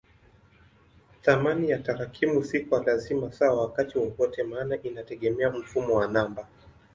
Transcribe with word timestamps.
Thamani 1.21 1.69
ya 1.69 1.79
tarakimu 1.83 2.43
si 2.43 2.59
kwa 2.59 2.83
lazima 2.83 3.31
sawa 3.31 3.61
wakati 3.61 3.97
wowote 3.97 4.43
maana 4.43 4.81
inategemea 4.83 5.49
mfumo 5.51 5.93
wa 5.95 6.07
namba. 6.07 6.47